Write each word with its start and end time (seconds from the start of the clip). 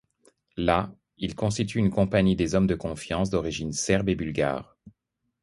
Là, 0.57 0.91
il 1.19 1.35
constitue 1.35 1.77
une 1.77 1.91
compagnie 1.91 2.35
de 2.35 2.55
hommes 2.55 2.65
de 2.65 2.73
confiance 2.73 3.29
d'origines 3.29 3.71
serbes 3.71 4.09
et 4.09 4.15
bulgares. 4.15 4.75